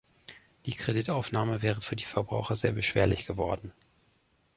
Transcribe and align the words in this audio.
Die 0.65 0.73
Kreditaufnahme 0.73 1.61
wäre 1.61 1.79
für 1.79 1.95
die 1.95 2.05
Verbraucher 2.05 2.55
sehr 2.55 2.71
beschwerlich 2.71 3.27
geworden. 3.27 3.71